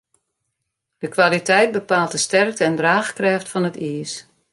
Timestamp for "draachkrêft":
2.79-3.47